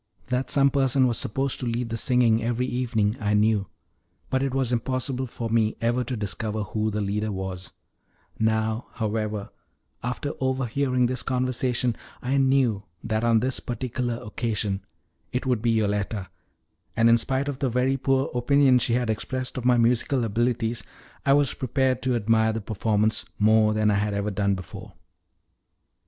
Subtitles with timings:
[0.29, 3.67] That some person was supposed to lead the singing every evening I knew,
[4.31, 7.71] but it was impossible for me ever to discover who the leader was;
[8.39, 9.51] now, however,
[10.01, 14.83] after overhearing this conversation, I knew that on this particular occasion
[15.31, 16.29] it would be Yoletta,
[16.97, 20.83] and in spite of the very poor opinion she had expressed of my musical abilities,
[21.27, 24.93] I was prepared to admire the performance more than I had ever done before.